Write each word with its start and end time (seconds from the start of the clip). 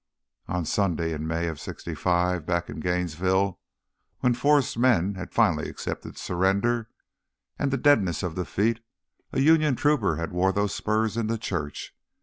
On 0.47 0.63
a 0.63 0.65
Sunday 0.65 1.13
in 1.13 1.27
May 1.27 1.47
of 1.47 1.59
'65, 1.59 2.43
back 2.43 2.71
in 2.71 2.79
Gainesville, 2.79 3.59
when 4.21 4.33
Forrest's 4.33 4.75
men 4.75 5.13
had 5.13 5.31
finally 5.31 5.69
accepted 5.69 6.17
surrender 6.17 6.89
and 7.59 7.69
the 7.69 7.77
deadness 7.77 8.23
of 8.23 8.33
defeat, 8.33 8.79
a 9.31 9.41
Union 9.41 9.75
trooper 9.75 10.15
had 10.15 10.31
worn 10.31 10.55
those 10.55 10.73
spurs 10.73 11.17
into 11.17 11.37
church. 11.37 11.95